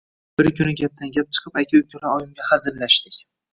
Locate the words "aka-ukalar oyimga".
1.63-2.51